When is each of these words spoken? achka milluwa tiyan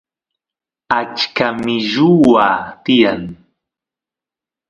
achka 0.99 1.47
milluwa 1.63 2.47
tiyan 2.83 3.23